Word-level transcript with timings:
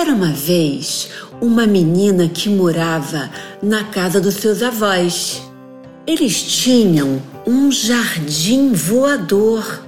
Era 0.00 0.14
uma 0.14 0.32
vez 0.32 1.10
uma 1.42 1.66
menina 1.66 2.26
que 2.26 2.48
morava 2.48 3.28
na 3.62 3.84
casa 3.84 4.18
dos 4.18 4.36
seus 4.36 4.62
avós. 4.62 5.42
Eles 6.06 6.42
tinham 6.42 7.20
um 7.46 7.70
jardim 7.70 8.72
voador. 8.72 9.82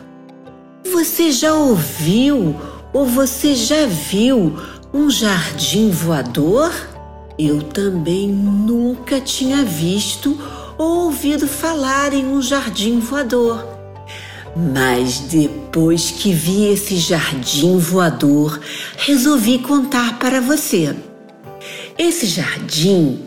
Você 0.93 1.33
já 1.33 1.55
ouviu 1.55 2.55
ou 2.93 3.07
você 3.07 3.55
já 3.55 3.87
viu 3.87 4.55
um 4.93 5.09
jardim 5.09 5.89
voador? 5.89 6.71
Eu 7.39 7.63
também 7.63 8.29
nunca 8.29 9.19
tinha 9.19 9.65
visto 9.65 10.39
ou 10.77 11.07
ouvido 11.07 11.49
falar 11.49 12.13
em 12.13 12.27
um 12.27 12.43
jardim 12.43 12.99
voador. 12.99 13.72
Mas 14.55 15.21
depois 15.21 16.11
que 16.11 16.33
vi 16.33 16.67
esse 16.67 16.97
jardim 16.97 17.79
voador, 17.79 18.61
resolvi 18.99 19.59
contar 19.59 20.19
para 20.19 20.41
você. 20.41 20.95
Esse 21.99 22.27
jardim 22.27 23.21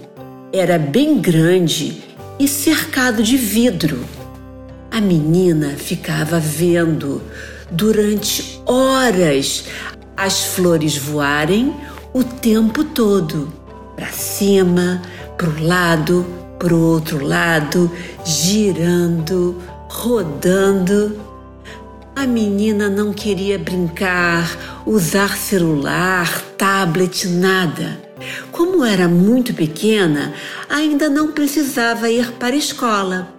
era 0.54 0.78
bem 0.78 1.20
grande 1.20 2.04
e 2.40 2.48
cercado 2.48 3.24
de 3.24 3.38
vidro. 3.38 4.04
A 4.92 5.02
menina 5.02 5.76
ficava 5.78 6.40
vendo 6.40 7.22
durante 7.72 8.62
horas 8.66 9.66
as 10.16 10.46
flores 10.46 10.98
voarem 10.98 11.74
o 12.14 12.24
tempo 12.24 12.84
todo 12.84 13.52
para 13.96 14.08
cima, 14.08 15.02
para 15.38 15.50
o 15.50 15.64
lado, 15.64 16.26
para 16.58 16.74
o 16.74 16.82
outro 16.82 17.26
lado, 17.26 17.92
girando, 18.24 19.62
rodando. 19.96 21.18
A 22.16 22.28
menina 22.28 22.90
não 22.90 23.14
queria 23.14 23.58
brincar, 23.58 24.84
usar 24.86 25.38
celular, 25.38 26.42
tablet, 26.58 27.28
nada. 27.28 27.98
Como 28.52 28.84
era 28.84 29.08
muito 29.08 29.54
pequena, 29.54 30.34
ainda 30.70 31.10
não 31.10 31.32
precisava 31.32 32.10
ir 32.10 32.34
para 32.34 32.56
a 32.56 32.60
escola. 32.60 33.30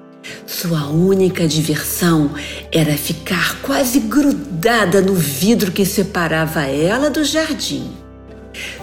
Sua 0.47 0.87
única 0.87 1.47
diversão 1.47 2.31
era 2.73 2.95
ficar 2.95 3.61
quase 3.61 4.01
grudada 4.01 5.01
no 5.01 5.15
vidro 5.15 5.71
que 5.71 5.85
separava 5.85 6.63
ela 6.63 7.11
do 7.11 7.23
jardim. 7.23 7.93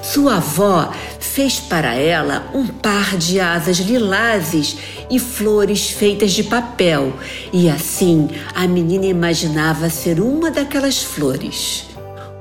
Sua 0.02 0.35
avó 0.37 0.93
fez 1.19 1.59
para 1.59 1.95
ela 1.95 2.47
um 2.53 2.67
par 2.67 3.17
de 3.17 3.39
asas 3.39 3.77
lilazes 3.77 4.77
e 5.14 5.19
flores 5.19 5.92
feitas 5.92 6.31
de 6.31 6.44
papel, 6.44 7.14
e 7.53 7.69
assim 7.69 8.30
a 8.56 8.67
menina 8.67 9.06
imaginava 9.06 9.88
ser 9.88 10.20
uma 10.20 10.50
daquelas 10.50 11.03
flores. 11.03 11.86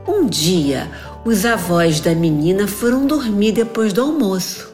Um 0.08 0.26
dia, 0.26 0.90
os 1.22 1.44
avós 1.44 2.00
da 2.00 2.14
menina 2.14 2.66
foram 2.66 3.06
dormir 3.06 3.52
depois 3.52 3.92
do 3.92 4.00
almoço. 4.00 4.72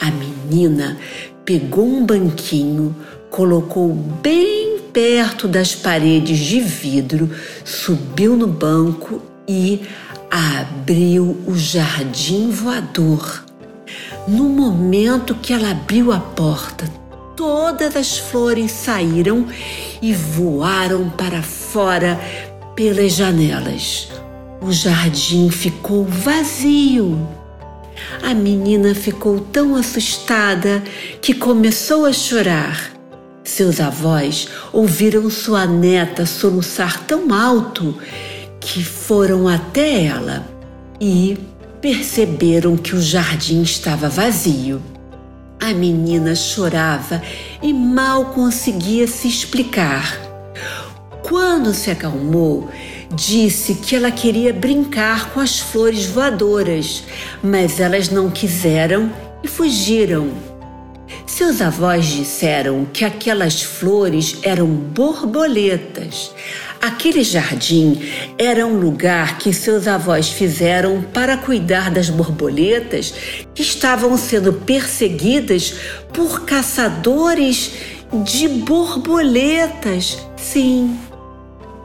A 0.00 0.10
menina 0.10 0.96
pegou 1.44 1.86
um 1.86 2.06
banquinho, 2.06 2.96
colocou 3.28 3.92
bem 3.92 4.78
perto 4.90 5.46
das 5.46 5.74
paredes 5.74 6.38
de 6.38 6.60
vidro, 6.60 7.30
subiu 7.62 8.38
no 8.38 8.46
banco 8.46 9.20
e 9.46 9.82
abriu 10.30 11.36
o 11.46 11.54
jardim 11.54 12.50
voador. 12.50 13.44
No 14.26 14.44
momento 14.44 15.34
que 15.34 15.52
ela 15.52 15.70
abriu 15.70 16.10
a 16.10 16.18
porta, 16.18 16.97
todas 17.38 17.94
as 17.94 18.18
flores 18.18 18.72
saíram 18.72 19.46
e 20.02 20.12
voaram 20.12 21.08
para 21.08 21.40
fora 21.40 22.20
pelas 22.74 23.12
janelas. 23.12 24.08
O 24.60 24.72
jardim 24.72 25.48
ficou 25.48 26.04
vazio. 26.04 27.16
A 28.24 28.34
menina 28.34 28.92
ficou 28.92 29.38
tão 29.38 29.76
assustada 29.76 30.82
que 31.22 31.32
começou 31.32 32.06
a 32.06 32.12
chorar. 32.12 32.90
Seus 33.44 33.78
avós 33.80 34.48
ouviram 34.72 35.30
sua 35.30 35.64
neta 35.64 36.26
soluçar 36.26 37.04
tão 37.04 37.32
alto 37.32 37.96
que 38.58 38.82
foram 38.82 39.46
até 39.46 40.06
ela 40.06 40.44
e 41.00 41.38
perceberam 41.80 42.76
que 42.76 42.96
o 42.96 43.00
jardim 43.00 43.62
estava 43.62 44.08
vazio. 44.08 44.82
A 45.60 45.72
menina 45.72 46.36
chorava 46.36 47.20
e 47.60 47.72
mal 47.72 48.26
conseguia 48.26 49.08
se 49.08 49.26
explicar. 49.26 50.16
Quando 51.22 51.74
se 51.74 51.90
acalmou, 51.90 52.70
disse 53.12 53.74
que 53.74 53.96
ela 53.96 54.10
queria 54.10 54.52
brincar 54.52 55.30
com 55.30 55.40
as 55.40 55.58
flores 55.58 56.06
voadoras, 56.06 57.02
mas 57.42 57.80
elas 57.80 58.08
não 58.08 58.30
quiseram 58.30 59.12
e 59.42 59.48
fugiram. 59.48 60.30
Seus 61.26 61.60
avós 61.60 62.06
disseram 62.06 62.86
que 62.86 63.04
aquelas 63.04 63.62
flores 63.62 64.38
eram 64.42 64.66
borboletas. 64.66 66.32
Aquele 66.80 67.24
jardim 67.24 68.00
era 68.38 68.64
um 68.64 68.78
lugar 68.78 69.38
que 69.38 69.52
seus 69.52 69.88
avós 69.88 70.28
fizeram 70.28 71.02
para 71.12 71.36
cuidar 71.36 71.90
das 71.90 72.08
borboletas 72.08 73.12
que 73.52 73.62
estavam 73.62 74.16
sendo 74.16 74.52
perseguidas 74.52 75.74
por 76.12 76.44
caçadores 76.44 77.72
de 78.24 78.46
borboletas. 78.46 80.18
Sim, 80.36 80.96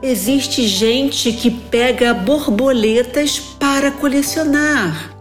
existe 0.02 0.68
gente 0.68 1.34
que 1.34 1.50
pega 1.50 2.14
borboletas 2.14 3.40
para 3.40 3.90
colecionar. 3.90 5.12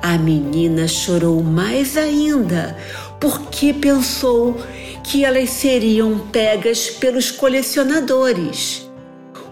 A 0.00 0.16
menina 0.16 0.88
chorou 0.88 1.42
mais 1.42 1.98
ainda 1.98 2.78
porque 3.20 3.74
pensou 3.74 4.56
que 5.04 5.22
elas 5.22 5.50
seriam 5.50 6.18
pegas 6.32 6.88
pelos 6.88 7.30
colecionadores. 7.30 8.90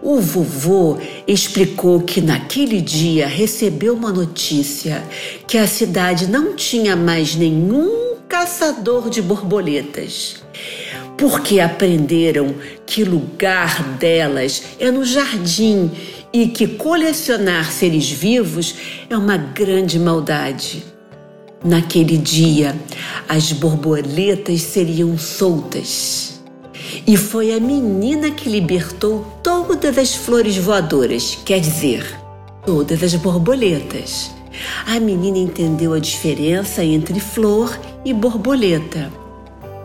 O 0.02 0.18
vovô 0.18 0.98
explicou 1.26 2.00
que 2.00 2.22
naquele 2.22 2.80
dia 2.80 3.26
recebeu 3.26 3.94
uma 3.94 4.10
notícia 4.10 5.02
que 5.46 5.58
a 5.58 5.66
cidade 5.66 6.26
não 6.26 6.56
tinha 6.56 6.96
mais 6.96 7.34
nenhum 7.34 8.16
caçador 8.26 9.10
de 9.10 9.20
borboletas, 9.20 10.36
porque 11.18 11.60
aprenderam 11.60 12.54
que 12.86 13.04
lugar 13.04 13.82
delas 13.98 14.62
é 14.78 14.90
no 14.90 15.04
jardim 15.04 15.90
e 16.32 16.46
que 16.48 16.66
colecionar 16.66 17.70
seres 17.70 18.10
vivos 18.10 18.74
é 19.10 19.16
uma 19.16 19.36
grande 19.36 19.98
maldade. 19.98 20.82
Naquele 21.62 22.16
dia, 22.16 22.74
as 23.28 23.52
borboletas 23.52 24.62
seriam 24.62 25.18
soltas. 25.18 26.29
E 27.06 27.16
foi 27.16 27.52
a 27.52 27.60
menina 27.60 28.30
que 28.30 28.48
libertou 28.48 29.26
todas 29.42 29.98
as 29.98 30.14
flores 30.14 30.56
voadoras, 30.56 31.38
quer 31.44 31.60
dizer, 31.60 32.04
todas 32.64 33.02
as 33.02 33.14
borboletas. 33.14 34.30
A 34.86 34.98
menina 34.98 35.38
entendeu 35.38 35.92
a 35.92 35.98
diferença 35.98 36.84
entre 36.84 37.20
flor 37.20 37.78
e 38.04 38.12
borboleta. 38.12 39.10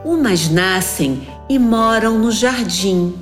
Umas 0.04 0.50
nascem 0.50 1.28
e 1.50 1.58
moram 1.58 2.18
no 2.18 2.32
jardim, 2.32 3.14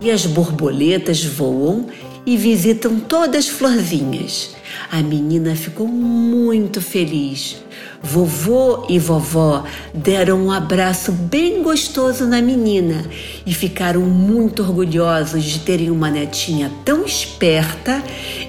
e 0.00 0.10
as 0.10 0.26
borboletas 0.26 1.24
voam 1.24 1.86
e 2.26 2.36
visitam 2.36 3.00
todas 3.00 3.46
as 3.46 3.48
florzinhas. 3.48 4.54
A 4.90 5.02
menina 5.02 5.54
ficou 5.54 5.86
muito 5.86 6.80
feliz. 6.80 7.56
Vovô 8.02 8.86
e 8.88 8.98
vovó 8.98 9.64
deram 9.92 10.46
um 10.46 10.50
abraço 10.50 11.12
bem 11.12 11.62
gostoso 11.62 12.26
na 12.26 12.40
menina 12.40 13.04
e 13.44 13.52
ficaram 13.52 14.02
muito 14.02 14.62
orgulhosos 14.62 15.44
de 15.44 15.58
terem 15.60 15.90
uma 15.90 16.10
netinha 16.10 16.70
tão 16.84 17.04
esperta 17.04 18.02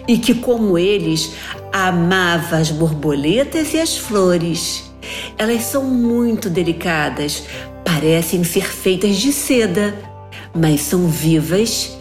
e 0.08 0.18
que, 0.18 0.34
como 0.34 0.78
eles, 0.78 1.32
amava 1.72 2.58
as 2.58 2.72
borboletas 2.72 3.74
e 3.74 3.80
as 3.80 3.98
flores. 3.98 4.84
Elas 5.38 5.64
são 5.64 5.84
muito 5.84 6.50
delicadas, 6.50 7.44
parecem 7.84 8.44
ser 8.44 8.66
feitas 8.66 9.18
de 9.18 9.34
seda, 9.34 9.94
mas 10.54 10.82
são 10.82 11.08
vivas 11.08 12.01